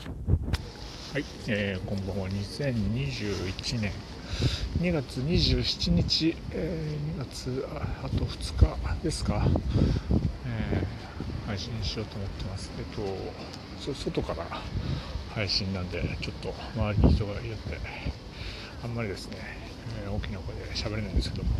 [0.00, 2.28] はい、えー、こんばんは。
[2.30, 3.92] 2021年
[4.80, 7.66] 2月27日、えー、2月
[8.02, 9.46] あと2日ですか、
[10.46, 12.70] えー、配信しようと思ってます。
[12.78, 12.84] えっ
[13.84, 14.46] と、外から
[15.34, 17.56] 配信なんで、ちょっと周りに人がいるんで、
[18.82, 19.36] あんまりですね、
[20.02, 21.50] えー、大きな声で喋れないんですけども、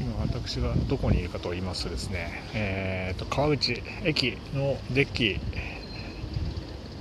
[0.00, 5.38] 今私がどこにいるかと言いますとですね、えーと、川口駅のデッキ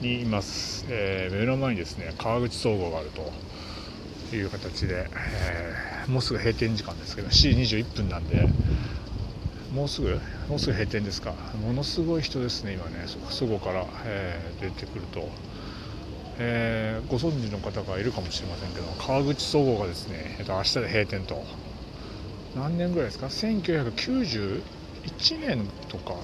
[0.02, 8.47] にいます、えー、目の前にですね川口総合があるという形で、えー、もうすぐ閉店時間ですけど7時21分なんで
[9.74, 11.33] もうすぐもうすぐ閉店ですか。
[11.61, 13.05] ものすごい人ですね今ね。
[13.29, 15.29] そこから、えー、出てくると、
[16.39, 21.46] え、ご存知の方がいるかもしれませんけど川口総合がですね、えー、と明日で閉店と。
[22.55, 24.63] 何年ぐらいですか？1991
[25.39, 26.16] 年とか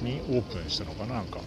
[0.00, 1.40] にオープンしたのかななんか。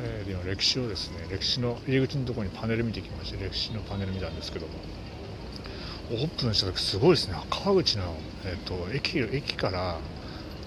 [0.00, 4.72] えー、で歴史をですね歴史の入り口のところにパネル見てきまして歴史のパネル見たんですけども
[6.10, 7.36] オープンした時すごいですね。
[7.48, 9.98] 川口の、えーと、駅駅から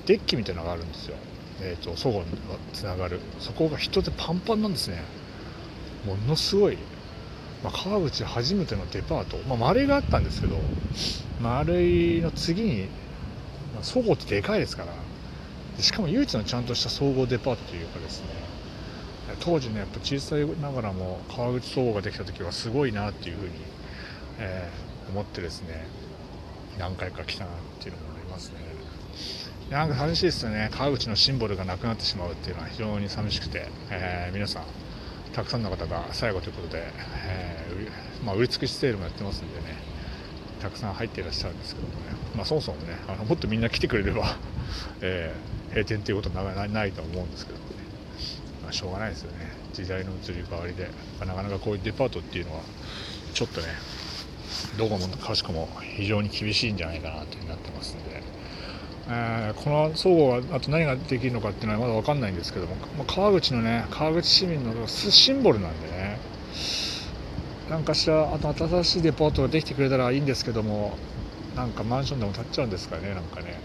[0.05, 1.15] デッキみたいなのがあるんですよ、
[1.61, 2.25] えーと、そごに
[2.73, 3.19] つながる。
[3.39, 5.03] そこが人でパンパンなんですね。
[6.05, 6.77] ものすごい、
[7.63, 10.55] まあ、川口初めてのデパート、まあ、丸井があったんですけど
[11.41, 12.81] 丸井の次に、
[13.73, 14.93] まあ、そごってでかいですから。
[15.83, 18.27] しかも唯一のちゃんとした総合デパートというかですね。
[19.39, 23.51] 当時ねやっぱ小さいながらも川口総合ができた時はすごいなっていうふうに、
[24.39, 25.87] えー、思ってですね
[26.77, 28.75] 何回か来たなっていうのもありますね。
[29.69, 30.69] なんか寂しいですよね。
[30.71, 34.63] 川口のシンボルがなくなってしまうっていうのは非常に寂しくて、えー、皆さん
[35.35, 36.83] たくさんの方が最後ということで、
[37.25, 39.75] えー、まあ、売り尽くしセールもやってますんでね
[40.61, 41.99] たくさん入っていらっしゃるんですけどもね、
[42.35, 44.37] まあ、そもそもねあのもっとみんな来てくれれば、
[45.01, 47.59] えー、閉店ということはないと思うんですけど、
[48.75, 49.37] しょうがないですよね。
[49.73, 50.89] 時代の移り変わりで。
[51.19, 52.61] なかなかこういうデパートっていうのは
[53.33, 53.67] ちょっとね
[54.77, 55.67] どこもかしこも
[55.97, 58.21] 非常に厳しいんじゃないかなというになってますんで、
[59.09, 66.19] えー、この総合はあと何ができるのかっていうのはまだ分かんないんですけども、まあ、川口のね川口市民のシンボルなんでね。
[67.69, 70.95] 何かしらあと新しいデパートができてくれたらいいんですけども
[71.55, 73.59] なんかマンションでも建っちゃうんですかねなんかね。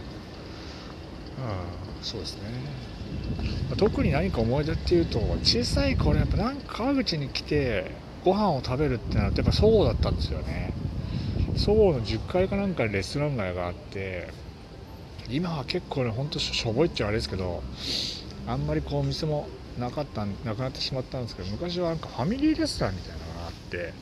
[1.38, 2.42] うんそうですね。
[3.80, 7.91] 特に何か思い出っていうと小さい頃やっぱなんか川口に来て
[8.22, 10.74] ご飯を食べるってなってやっぱそごうだったんですよね。
[11.56, 14.28] そごうの10階かなんかにレストラン街があって
[15.30, 17.62] 今は結構ねほんとしょぼいっちゃあれですけど
[18.46, 19.48] あんまりこうお店も
[19.78, 23.94] なかったなくなってしまったんですけど昔はなんかファミリーレストランみたいなのがあって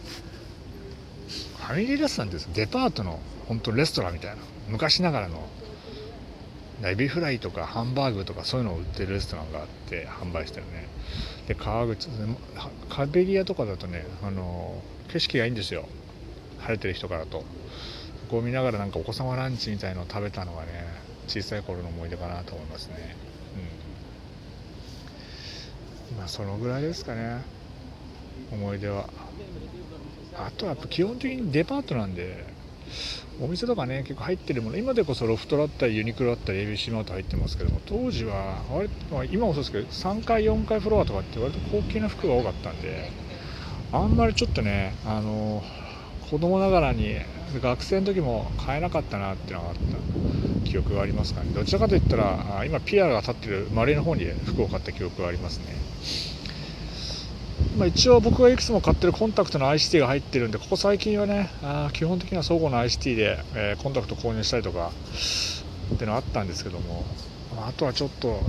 [1.56, 5.48] ファミリーレストランですデパートの本当レストランみたいな昔ながらの
[6.84, 10.86] エビフライとかハンバーグとかそういうのを売ってるレストランがあって販売してるね。
[11.48, 12.08] で川口
[12.88, 15.88] カベリアとかだとねあの景色がいいんですよ。
[16.58, 17.44] 晴れてる人からと。
[18.30, 20.68] こう見ながらなんかお子様ランチみたいのを食べたのがね
[21.26, 23.16] 小さい頃の思い出かなと思いますね。
[26.12, 26.18] うん。
[26.18, 27.42] まあそのぐらいですかね。
[28.52, 29.08] 思い出は。
[30.36, 32.44] あとはやっぱ基本的にデパートなんで
[33.40, 43.12] お店とかね結構入ってるもの今でこそロフトだったりユニクロだったり ABC マート入ってますけども当時は割と今もそうですけど3階4階フロアとかって割と高級な服が多かったんで
[43.92, 45.62] あんまりちょっとねあの
[46.30, 47.14] 子供ながらに
[47.62, 49.98] 学生の時も買えなかったなっていうのがあった
[50.64, 51.46] 記憶がありますかね。
[51.54, 55.74] どちらかといったら今ピアが立ってるマルイの方に服を買った記憶がありますね。
[57.78, 64.90] まあ、一応僕がいくつも買ってるコンタクトの ICT が入ってるんでここ最近はねあ基本的には相互の ICT で、えー、コンタクト購入したりとか
[65.94, 67.04] ってのあったんですけども
[67.66, 68.40] あとはちょっと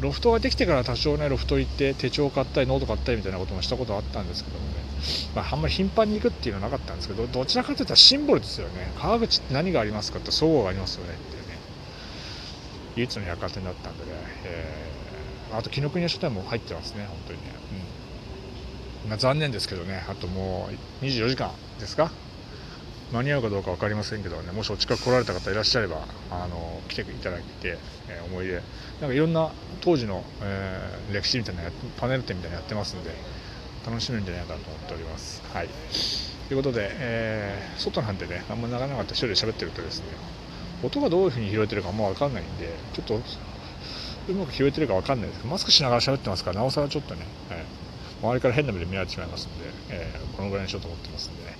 [0.00, 4.74] ロフトができてから多少ねロフト行って手帳買ったりノート買ったりみたいなこともしたことあったんですけどもね、
[5.34, 8.92] まあ、あんまり頻繁に行くっていうのはなかったんですけどどちらかといったらシンボルですよね。
[8.98, 11.58] 川口って何がありますかって相互がありますよねっていうね。
[12.96, 14.10] 唯一の百貨店だったんでね、
[14.44, 18.09] えー、あと紀ノ国屋書店も入ってますね本当にね、うん。
[19.08, 20.04] まあ、残念ですけどね。
[20.08, 20.68] あとも
[21.02, 22.10] う24時間ですか？
[23.12, 24.52] 間に合うかどうか分かりませんけどね。
[24.52, 27.76] もしお近く来られた方いらっしゃればあの来ていただいて、
[28.08, 28.54] えー、思い出。
[28.54, 28.62] なん
[29.10, 29.50] かいろんな
[29.80, 31.62] 当時の、えー、歴史みたいな
[31.96, 33.10] パネル展みたいなのやってますんで
[33.86, 35.42] 楽しめるんじゃないかなと思っております。
[35.52, 35.68] はい。
[36.48, 40.06] ということで、えー、外なんでねあんま長々と一人で喋ってるとですね
[40.82, 43.14] 音がどういうふうに拾えてるかもう分かんないんでちょっと
[44.28, 47.64] うまく拾えてるか分かんないですけどマスクしながら喋ってますからなおさらちょっとね、はい。
[48.22, 51.56] 周りから変な目で見られてしまいますので、えー、このぐらいにしようと思ってますんでね、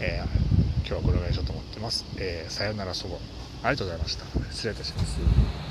[0.00, 2.04] えー、今日はこれぐらいにしようと思ってます。
[2.18, 3.16] えー、さよなら祖母。
[3.66, 4.24] ありがとうございました。
[4.52, 5.64] 失礼いたします。